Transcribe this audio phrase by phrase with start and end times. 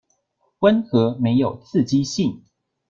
[0.61, 2.41] 溫和沒有刺激性